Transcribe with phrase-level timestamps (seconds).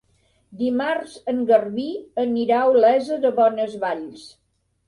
[0.61, 1.85] Dimarts en Garbí
[2.25, 4.29] anirà a Olesa de Bonesvalls.